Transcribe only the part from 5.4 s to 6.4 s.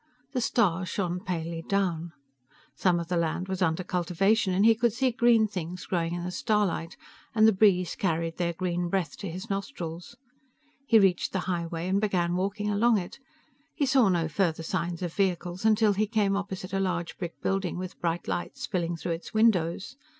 things growing in the